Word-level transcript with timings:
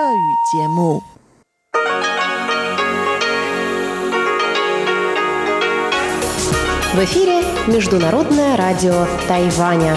эфире 7.02 7.42
Международное 7.66 8.56
радио 8.56 9.08
Тайваня. 9.26 9.96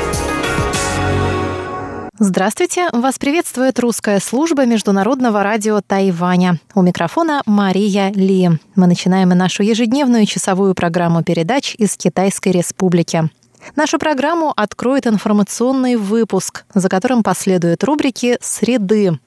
Здравствуйте! 2.18 2.90
Вас 2.92 3.20
приветствует 3.20 3.79
русская 3.79 4.20
служба 4.20 4.66
Международного 4.66 5.44
радио 5.44 5.82
Тайваня. 5.86 6.57
У 6.73 6.81
микрофона 6.81 7.43
Мария 7.45 8.11
Ли. 8.11 8.49
Мы 8.75 8.88
начинаем 8.88 9.29
нашу 9.29 9.61
ежедневную 9.61 10.25
часовую 10.25 10.73
программу 10.73 11.23
передач 11.23 11.75
из 11.75 11.95
Китайской 11.95 12.49
Республики. 12.49 13.29
Нашу 13.75 13.99
программу 13.99 14.52
откроет 14.55 15.05
информационный 15.05 15.95
выпуск, 15.95 16.65
за 16.73 16.89
которым 16.89 17.21
последуют 17.21 17.83
рубрики 17.83 18.39
«Среды», 18.41 19.20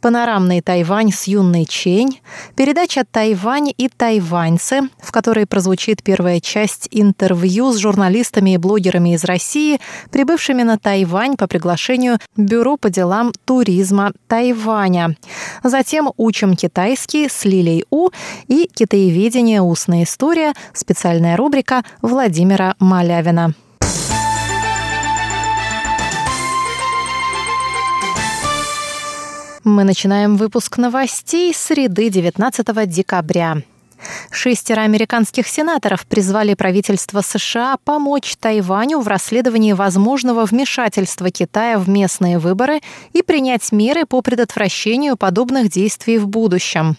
Панорамный 0.00 0.60
Тайвань 0.60 1.12
с 1.12 1.28
юной 1.28 1.64
Чень, 1.64 2.20
передача 2.56 3.04
«Тайвань 3.08 3.72
и 3.76 3.88
тайваньцы», 3.88 4.82
в 5.00 5.12
которой 5.12 5.46
прозвучит 5.46 6.02
первая 6.02 6.40
часть 6.40 6.88
интервью 6.90 7.72
с 7.72 7.78
журналистами 7.78 8.54
и 8.54 8.56
блогерами 8.56 9.14
из 9.14 9.24
России, 9.24 9.80
прибывшими 10.10 10.62
на 10.62 10.78
Тайвань 10.78 11.36
по 11.36 11.46
приглашению 11.46 12.18
Бюро 12.36 12.76
по 12.76 12.90
делам 12.90 13.32
туризма 13.44 14.12
Тайваня. 14.26 15.16
Затем 15.62 16.10
«Учим 16.16 16.56
китайский» 16.56 17.28
с 17.28 17.44
Лилей 17.44 17.84
У 17.90 18.10
и 18.48 18.68
«Китаеведение. 18.74 19.62
Устная 19.62 20.02
история» 20.02 20.52
специальная 20.72 21.36
рубрика 21.36 21.84
Владимира 22.00 22.74
Малявина. 22.78 23.54
Мы 29.64 29.84
начинаем 29.84 30.36
выпуск 30.36 30.76
новостей 30.78 31.54
среды 31.54 32.10
19 32.10 32.88
декабря. 32.90 33.58
Шестеро 34.32 34.80
американских 34.80 35.46
сенаторов 35.46 36.04
призвали 36.04 36.54
правительство 36.54 37.20
США 37.20 37.76
помочь 37.84 38.34
Тайваню 38.40 38.98
в 38.98 39.06
расследовании 39.06 39.72
возможного 39.72 40.46
вмешательства 40.46 41.30
Китая 41.30 41.78
в 41.78 41.88
местные 41.88 42.40
выборы 42.40 42.80
и 43.12 43.22
принять 43.22 43.70
меры 43.70 44.04
по 44.04 44.20
предотвращению 44.20 45.16
подобных 45.16 45.70
действий 45.70 46.18
в 46.18 46.26
будущем. 46.26 46.96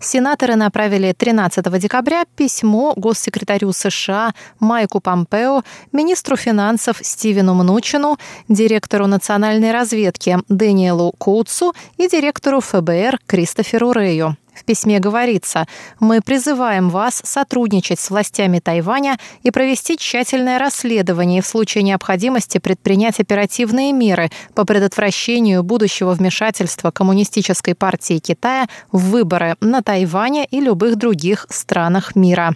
Сенаторы 0.00 0.56
направили 0.56 1.12
13 1.12 1.78
декабря 1.78 2.24
письмо 2.36 2.94
госсекретарю 2.96 3.72
США 3.72 4.32
Майку 4.58 5.00
Помпео, 5.00 5.62
министру 5.92 6.36
финансов 6.36 6.98
Стивену 7.02 7.54
Мнучину, 7.54 8.18
директору 8.48 9.06
национальной 9.06 9.72
разведки 9.72 10.38
Дэниелу 10.48 11.12
Коутсу 11.18 11.72
и 11.96 12.08
директору 12.08 12.60
ФБР 12.60 13.18
Кристоферу 13.26 13.92
Рэю. 13.92 14.36
В 14.60 14.64
письме 14.64 14.98
говорится, 14.98 15.66
мы 16.00 16.20
призываем 16.20 16.90
вас 16.90 17.22
сотрудничать 17.24 17.98
с 17.98 18.10
властями 18.10 18.58
Тайваня 18.58 19.16
и 19.42 19.50
провести 19.50 19.96
тщательное 19.96 20.58
расследование 20.58 21.38
и 21.38 21.42
в 21.42 21.46
случае 21.46 21.82
необходимости 21.82 22.58
предпринять 22.58 23.20
оперативные 23.20 23.92
меры 23.92 24.30
по 24.54 24.66
предотвращению 24.66 25.62
будущего 25.62 26.12
вмешательства 26.12 26.90
Коммунистической 26.90 27.74
партии 27.74 28.18
Китая 28.18 28.66
в 28.92 29.10
выборы 29.10 29.56
на 29.62 29.82
Тайване 29.82 30.44
и 30.44 30.60
любых 30.60 30.96
других 30.96 31.46
странах 31.48 32.14
мира. 32.14 32.54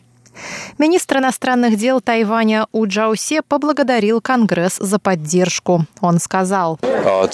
Министр 0.79 1.19
иностранных 1.19 1.77
дел 1.77 2.01
Тайваня 2.01 2.67
У 2.73 2.87
Джаусе 2.87 3.43
поблагодарил 3.43 4.21
Конгресс 4.21 4.77
за 4.77 4.99
поддержку. 4.99 5.87
Он 6.01 6.19
сказал, 6.19 6.79
«Мы 6.83 7.29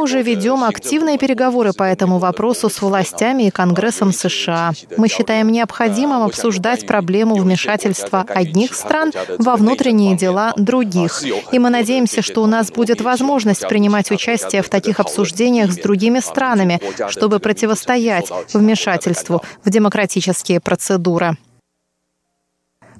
уже 0.00 0.22
ведем 0.22 0.64
активные 0.64 1.18
переговоры 1.18 1.72
по 1.72 1.82
этому 1.82 2.18
вопросу 2.18 2.70
с 2.70 2.80
властями 2.80 3.44
и 3.44 3.50
Конгрессом 3.50 4.12
США. 4.12 4.72
Мы 4.96 5.08
считаем 5.08 5.50
необходимым 5.50 6.22
обсуждать 6.22 6.86
проблему 6.86 7.36
вмешательства 7.36 8.24
одних 8.26 8.74
стран 8.74 9.12
во 9.38 9.56
внутренние 9.56 10.16
дела 10.16 10.52
других. 10.56 11.22
И 11.52 11.58
мы 11.58 11.70
надеемся, 11.70 12.22
что 12.22 12.42
у 12.42 12.46
нас 12.46 12.70
будет 12.70 13.00
возможность 13.00 13.66
принимать 13.68 14.10
участие 14.10 14.62
в 14.62 14.68
таких 14.68 15.00
обсуждениях 15.00 15.72
с 15.72 15.76
другими 15.76 16.20
странами, 16.20 16.80
чтобы 17.08 17.38
противостоять 17.38 18.30
вмешательству 18.52 19.42
в 19.64 19.70
демократические 19.70 20.60
процессы 20.60 20.77
процедура. 20.78 21.36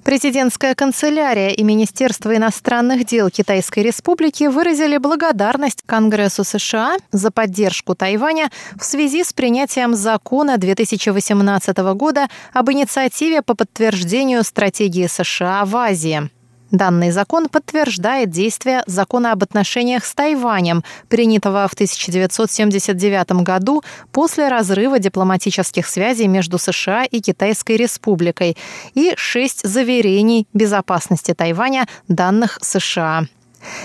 Президентская 0.04 0.74
канцелярия 0.74 1.50
и 1.50 1.62
Министерство 1.62 2.34
иностранных 2.34 3.04
дел 3.04 3.30
Китайской 3.30 3.80
Республики 3.80 4.44
выразили 4.44 4.96
благодарность 4.96 5.82
Конгрессу 5.86 6.44
США 6.44 6.96
за 7.12 7.30
поддержку 7.30 7.94
Тайваня 7.94 8.50
в 8.76 8.84
связи 8.84 9.22
с 9.22 9.32
принятием 9.32 9.94
закона 9.94 10.56
2018 10.56 11.76
года 11.94 12.28
об 12.52 12.70
инициативе 12.70 13.42
по 13.42 13.54
подтверждению 13.54 14.44
стратегии 14.44 15.06
США 15.06 15.64
в 15.64 15.76
Азии. 15.76 16.30
Данный 16.70 17.10
закон 17.10 17.48
подтверждает 17.48 18.30
действие 18.30 18.82
закона 18.86 19.32
об 19.32 19.42
отношениях 19.42 20.04
с 20.04 20.14
Тайванем, 20.14 20.84
принятого 21.08 21.66
в 21.66 21.72
1979 21.72 23.32
году 23.42 23.82
после 24.12 24.48
разрыва 24.48 24.98
дипломатических 24.98 25.86
связей 25.86 26.28
между 26.28 26.58
США 26.58 27.04
и 27.04 27.20
Китайской 27.20 27.76
Республикой, 27.76 28.56
и 28.94 29.14
шесть 29.16 29.66
заверений 29.66 30.46
безопасности 30.52 31.32
Тайваня, 31.32 31.86
данных 32.06 32.58
США. 32.60 33.24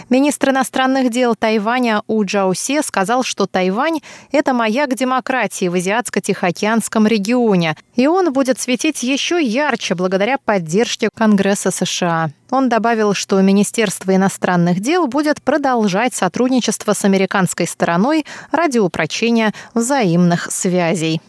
Министр 0.09 0.49
иностранных 0.51 1.09
дел 1.09 1.35
Тайваня 1.35 2.03
У 2.07 2.23
Джаусе 2.23 2.81
сказал, 2.81 3.23
что 3.23 3.47
Тайвань– 3.47 4.01
это 4.31 4.53
маяк 4.53 4.95
демократии 4.95 5.67
в 5.67 5.75
Азиатско-Тихоокеанском 5.75 7.07
регионе, 7.07 7.75
и 7.95 8.07
он 8.07 8.33
будет 8.33 8.59
светить 8.59 9.03
еще 9.03 9.41
ярче 9.41 9.95
благодаря 9.95 10.37
поддержке 10.37 11.09
Конгресса 11.15 11.71
США. 11.71 12.29
Он 12.51 12.69
добавил, 12.69 13.13
что 13.13 13.41
Министерство 13.41 14.15
иностранных 14.15 14.79
дел 14.79 15.07
будет 15.07 15.41
продолжать 15.41 16.13
сотрудничество 16.13 16.93
с 16.93 17.03
американской 17.03 17.65
стороной 17.65 18.25
ради 18.51 18.77
упрочения 18.77 19.53
взаимных 19.73 20.51
связей. 20.51 21.19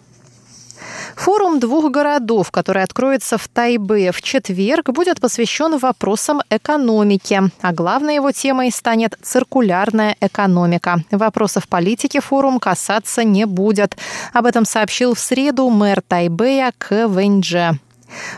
Форум 1.16 1.60
двух 1.60 1.90
городов, 1.90 2.50
который 2.50 2.82
откроется 2.82 3.38
в 3.38 3.48
Тайбе 3.48 4.12
в 4.12 4.20
четверг, 4.22 4.90
будет 4.90 5.20
посвящен 5.20 5.78
вопросам 5.78 6.40
экономики. 6.50 7.42
А 7.60 7.72
главной 7.72 8.16
его 8.16 8.32
темой 8.32 8.70
станет 8.70 9.16
циркулярная 9.22 10.16
экономика. 10.20 11.02
Вопросов 11.10 11.68
политики 11.68 12.20
форум 12.20 12.58
касаться 12.58 13.24
не 13.24 13.46
будет. 13.46 13.96
Об 14.32 14.46
этом 14.46 14.64
сообщил 14.64 15.14
в 15.14 15.18
среду 15.18 15.68
мэр 15.70 16.02
Тайбэя 16.02 16.72
К. 16.76 17.06
Вэньдже. 17.08 17.78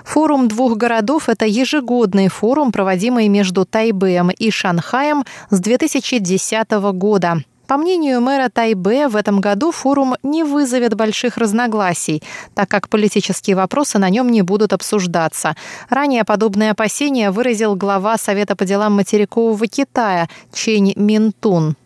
Форум 0.04 0.48
двух 0.48 0.76
городов– 0.76 1.28
это 1.28 1.46
ежегодный 1.46 2.28
форум, 2.28 2.72
проводимый 2.72 3.28
между 3.28 3.64
Тайбэем 3.64 4.30
и 4.30 4.50
Шанхаем 4.50 5.24
с 5.50 5.60
2010 5.60 6.70
года. 6.94 7.42
По 7.66 7.76
мнению 7.76 8.20
мэра 8.20 8.48
Тайбе, 8.48 9.08
в 9.08 9.16
этом 9.16 9.40
году 9.40 9.72
форум 9.72 10.14
не 10.22 10.44
вызовет 10.44 10.94
больших 10.94 11.36
разногласий, 11.36 12.22
так 12.54 12.68
как 12.68 12.88
политические 12.88 13.56
вопросы 13.56 13.98
на 13.98 14.08
нем 14.08 14.30
не 14.30 14.42
будут 14.42 14.72
обсуждаться. 14.72 15.56
Ранее 15.88 16.24
подобные 16.24 16.70
опасения 16.70 17.30
выразил 17.30 17.74
глава 17.74 18.18
Совета 18.18 18.54
по 18.56 18.64
делам 18.64 18.94
материкового 18.94 19.66
Китая 19.66 20.28
Чень 20.52 20.92
Минтун. 20.96 21.76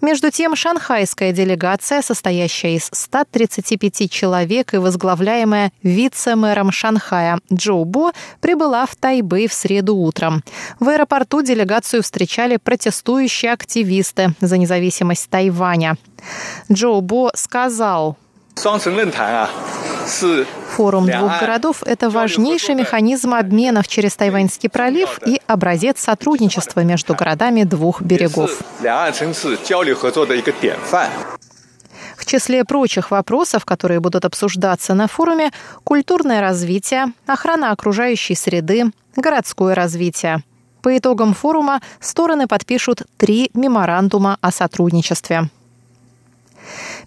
Между 0.00 0.30
тем, 0.30 0.56
шанхайская 0.56 1.32
делегация, 1.32 2.02
состоящая 2.02 2.76
из 2.76 2.88
135 2.92 4.10
человек 4.10 4.74
и 4.74 4.78
возглавляемая 4.78 5.72
вице-мэром 5.82 6.72
Шанхая 6.72 7.40
Джоу 7.52 7.84
Бо, 7.84 8.12
прибыла 8.40 8.86
в 8.86 8.96
Тайбэй 8.96 9.48
в 9.48 9.52
среду 9.52 9.96
утром. 9.96 10.42
В 10.80 10.88
аэропорту 10.88 11.42
делегацию 11.42 12.02
встречали 12.02 12.56
протестующие 12.56 13.52
активисты 13.52 14.34
за 14.40 14.58
независимость 14.58 15.28
Тайваня. 15.30 15.96
Джоу 16.70 17.00
Бо 17.00 17.30
сказал, 17.34 18.16
Форум 20.76 21.06
двух 21.06 21.40
городов– 21.40 21.82
это 21.86 22.10
важнейший 22.10 22.74
механизм 22.74 23.34
обменов 23.34 23.88
через 23.88 24.16
Тайваньский 24.16 24.68
пролив 24.68 25.20
и 25.26 25.40
образец 25.46 26.00
сотрудничества 26.00 26.80
между 26.80 27.14
городами 27.14 27.64
двух 27.64 28.02
берегов. 28.02 28.62
В 32.16 32.24
числе 32.24 32.64
прочих 32.64 33.10
вопросов, 33.10 33.64
которые 33.64 34.00
будут 34.00 34.24
обсуждаться 34.24 34.94
на 34.94 35.08
форуме, 35.08 35.50
культурное 35.84 36.40
развитие, 36.40 37.06
охрана 37.26 37.72
окружающей 37.72 38.34
среды, 38.34 38.92
городское 39.16 39.74
развитие. 39.74 40.42
По 40.82 40.96
итогам 40.96 41.34
форума 41.34 41.80
стороны 42.00 42.46
подпишут 42.46 43.02
три 43.16 43.50
меморандума 43.54 44.38
о 44.40 44.50
сотрудничестве. 44.50 45.48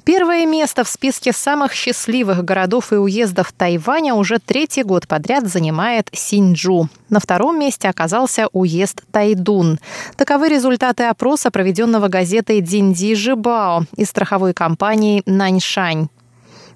Первое 0.06 0.46
место 0.46 0.84
в 0.84 0.88
списке 0.88 1.34
самых 1.34 1.74
счастливых 1.74 2.46
городов 2.46 2.94
и 2.94 2.96
уездов 2.96 3.52
Тайваня 3.52 4.14
уже 4.14 4.38
третий 4.38 4.84
год 4.84 5.08
подряд 5.08 5.48
занимает 5.48 6.10
Синьчжу. 6.14 6.90
На 7.10 7.20
втором 7.20 7.60
месте 7.60 7.90
оказался 7.90 8.48
уезд 8.52 9.02
Тайдун. 9.12 9.80
Таковы 10.16 10.50
результаты 10.50 11.06
опроса, 11.06 11.50
проведенного 11.50 12.08
газетой 12.08 12.62
«Динди 12.62 13.16
Жибао» 13.16 13.86
и 13.98 14.06
страховой 14.06 14.54
компанией 14.54 15.24
«Наньшань». 15.26 16.10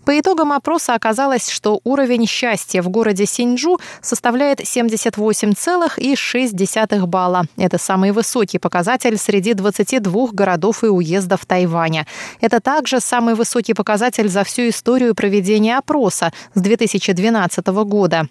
По 0.10 0.20
итогам 0.20 0.52
опроса 0.54 0.96
оказалось, 0.96 1.52
что 1.52 1.82
уровень 1.84 2.26
счастья 2.26 2.82
в 2.82 2.90
городе 2.90 3.28
Синьчжу 3.28 3.80
составляет 4.02 4.60
78,6 4.60 7.06
балла. 7.06 7.46
Это 7.58 7.78
самый 7.78 8.12
высокий 8.12 8.58
показатель 8.58 9.20
среди 9.20 9.54
22 9.54 10.30
городов 10.32 10.84
и 10.84 10.88
уездов 10.88 11.46
Тайваня. 11.46 12.08
Это 12.42 12.60
также 12.60 13.02
самый 13.02 13.36
высокий 13.36 13.76
показатель 13.76 14.30
за 14.30 14.44
всю 14.44 14.70
историю 14.70 15.14
проведения 15.14 15.78
опроса 15.78 16.34
с 16.56 16.60
2012 16.60 17.68
года. 17.68 18.28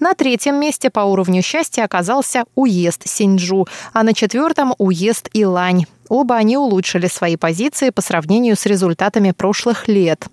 На 0.00 0.12
третьем 0.12 0.60
месте 0.60 0.90
по 0.90 1.00
уровню 1.00 1.42
счастья 1.42 1.84
оказался 1.84 2.44
уезд 2.54 3.08
Синьчжу, 3.08 3.66
а 3.94 4.02
на 4.02 4.12
четвертом– 4.12 4.74
уезд 4.78 5.30
Илань. 5.32 5.86
Оба 6.08 6.36
они 6.36 6.56
улучшили 6.56 7.06
свои 7.06 7.36
позиции 7.36 7.90
по 7.90 8.02
сравнению 8.02 8.56
с 8.56 8.66
результатами 8.66 9.32
прошлых 9.32 9.88
лет. 9.88 10.26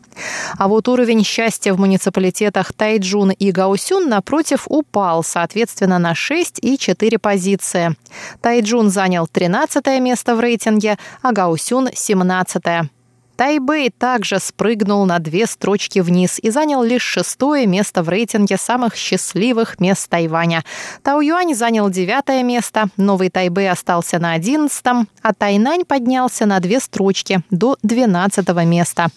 А 0.58 0.68
вот 0.68 0.88
уровень 0.88 1.24
счастья 1.24 1.74
в 1.74 1.80
муниципалитетах 1.80 2.74
Тайджун 2.74 3.32
и 3.32 3.52
Гаусюн, 3.52 4.08
напротив, 4.08 4.66
упал, 4.68 5.24
соответственно, 5.24 6.00
на 6.00 6.16
6 6.16 6.60
и 6.62 6.78
4 6.78 7.20
позиции. 7.20 7.96
Тайджун 8.42 8.90
занял 8.90 9.28
13 9.28 9.86
место 10.00 10.36
в 10.36 10.40
рейтинге, 10.40 10.98
а 11.22 11.32
Гаусюн– 11.32 11.90
17 11.94 12.64
-е. 12.64 12.90
Тайбэй 13.36 13.90
также 13.90 14.40
спрыгнул 14.40 15.06
на 15.06 15.20
две 15.20 15.46
строчки 15.46 16.00
вниз 16.00 16.40
и 16.42 16.50
занял 16.50 16.84
лишь 16.84 17.04
шестое 17.04 17.68
место 17.68 18.02
в 18.04 18.10
рейтинге 18.10 18.58
самых 18.58 18.96
счастливых 18.96 19.80
мест 19.80 20.10
Тайваня. 20.10 20.64
Тау-Юань 21.04 21.54
занял 21.54 21.90
девятое 21.90 22.44
место, 22.44 22.88
Новый 22.98 23.30
Тайбэй 23.30 23.70
остался 23.70 24.20
на 24.20 24.34
одиннадцатом, 24.34 25.08
а 25.22 25.34
Тайнань 25.34 25.86
поднялся 25.86 26.46
на 26.46 26.60
две 26.60 26.80
строчки 26.80 27.42
до 27.50 27.78
двенадцатого 27.84 28.64
места. 28.64 29.10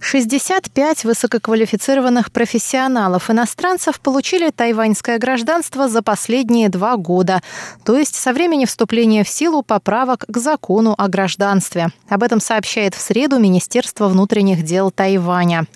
65 0.00 1.04
высококвалифицированных 1.04 2.32
профессионалов-иностранцев 2.32 4.00
получили 4.00 4.50
тайваньское 4.50 5.18
гражданство 5.18 5.88
за 5.88 6.02
последние 6.02 6.68
два 6.68 6.96
года, 6.96 7.42
то 7.84 7.96
есть 7.96 8.16
со 8.16 8.32
времени 8.32 8.64
вступления 8.64 9.24
в 9.24 9.28
силу 9.28 9.62
поправок 9.62 10.24
к 10.26 10.36
закону 10.38 10.94
о 10.96 11.08
гражданстве. 11.08 11.88
Об 12.08 12.22
этом 12.22 12.40
сообщает 12.40 12.94
в 12.94 13.00
среду 13.00 13.38
Министерство 13.38 14.08
внутренних 14.08 14.64
дел 14.64 14.90
Тайваня. 14.90 15.66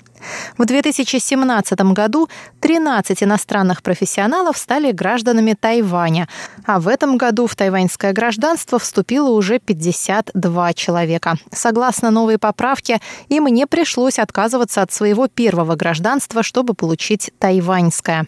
В 0.58 0.64
2017 0.64 1.80
году 1.92 2.28
13 2.60 3.22
иностранных 3.22 3.82
профессионалов 3.82 4.56
стали 4.58 4.92
гражданами 4.92 5.56
Тайваня, 5.58 6.28
а 6.66 6.80
в 6.80 6.88
этом 6.88 7.16
году 7.16 7.46
в 7.46 7.56
тайваньское 7.56 8.12
гражданство 8.12 8.78
вступило 8.78 9.30
уже 9.30 9.58
52 9.58 10.72
человека. 10.74 11.36
Согласно 11.52 12.10
новой 12.10 12.38
поправке, 12.38 13.00
им 13.28 13.46
не 13.46 13.66
пришлось 13.66 14.18
отказываться 14.18 14.82
от 14.82 14.92
своего 14.92 15.28
первого 15.28 15.76
гражданства, 15.76 16.42
чтобы 16.42 16.74
получить 16.74 17.30
тайваньское. 17.38 18.26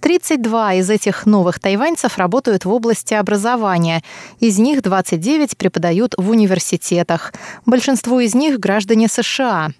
32 0.00 0.74
из 0.74 0.90
этих 0.90 1.26
новых 1.26 1.58
тайваньцев 1.58 2.18
работают 2.18 2.64
в 2.64 2.70
области 2.70 3.14
образования. 3.14 4.02
Из 4.40 4.58
них 4.58 4.82
29 4.82 5.56
преподают 5.56 6.14
в 6.16 6.30
университетах. 6.30 7.32
Большинство 7.64 8.20
из 8.20 8.34
них 8.34 8.58
граждане 8.58 9.08
США. 9.08 9.70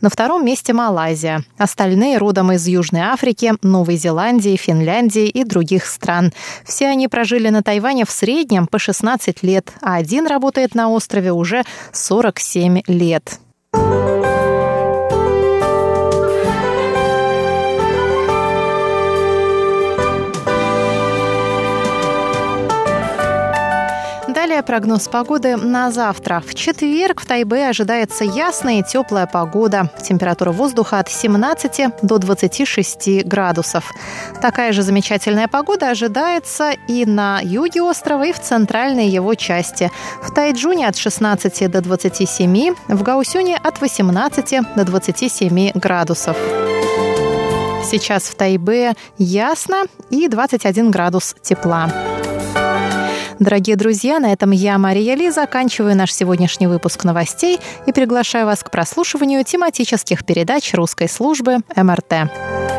На 0.00 0.10
втором 0.10 0.44
месте 0.44 0.72
Малайзия. 0.72 1.44
Остальные 1.58 2.18
родом 2.18 2.52
из 2.52 2.66
Южной 2.66 3.02
Африки, 3.02 3.54
Новой 3.62 3.96
Зеландии, 3.96 4.56
Финляндии 4.56 5.28
и 5.28 5.44
других 5.44 5.86
стран. 5.86 6.32
Все 6.64 6.86
они 6.86 7.08
прожили 7.08 7.48
на 7.48 7.62
Тайване 7.62 8.04
в 8.04 8.10
среднем 8.10 8.66
по 8.66 8.78
16 8.78 9.42
лет, 9.42 9.72
а 9.82 9.96
один 9.96 10.26
работает 10.26 10.74
на 10.74 10.90
острове 10.90 11.32
уже 11.32 11.64
47 11.92 12.82
лет. 12.86 13.38
Далее 24.46 24.62
прогноз 24.62 25.08
погоды 25.08 25.56
на 25.56 25.90
завтра. 25.90 26.40
В 26.40 26.54
четверг 26.54 27.20
в 27.20 27.26
Тайбе 27.26 27.66
ожидается 27.66 28.22
ясная 28.22 28.78
и 28.78 28.84
теплая 28.84 29.26
погода. 29.26 29.90
Температура 30.00 30.52
воздуха 30.52 31.00
от 31.00 31.08
17 31.08 31.96
до 32.02 32.18
26 32.18 33.26
градусов. 33.26 33.90
Такая 34.40 34.72
же 34.72 34.82
замечательная 34.82 35.48
погода 35.48 35.90
ожидается 35.90 36.70
и 36.86 37.04
на 37.04 37.40
юге 37.42 37.82
острова, 37.82 38.24
и 38.24 38.32
в 38.32 38.38
центральной 38.38 39.08
его 39.08 39.34
части. 39.34 39.90
В 40.22 40.32
Тайджуне 40.32 40.86
от 40.86 40.96
16 40.96 41.68
до 41.68 41.80
27, 41.80 42.74
в 42.86 43.02
Гаусюне 43.02 43.56
от 43.56 43.80
18 43.80 44.76
до 44.76 44.84
27 44.84 45.72
градусов. 45.74 46.36
Сейчас 47.84 48.22
в 48.22 48.36
Тайбе 48.36 48.94
ясно 49.18 49.86
и 50.10 50.28
21 50.28 50.92
градус 50.92 51.34
тепла. 51.42 51.90
Дорогие 53.38 53.76
друзья, 53.76 54.18
на 54.18 54.32
этом 54.32 54.50
я, 54.50 54.78
Мария 54.78 55.14
Ли, 55.14 55.30
заканчиваю 55.30 55.94
наш 55.94 56.12
сегодняшний 56.12 56.66
выпуск 56.66 57.04
новостей 57.04 57.60
и 57.86 57.92
приглашаю 57.92 58.46
вас 58.46 58.62
к 58.62 58.70
прослушиванию 58.70 59.44
тематических 59.44 60.24
передач 60.24 60.72
русской 60.72 61.08
службы 61.08 61.58
МРТ. 61.76 62.75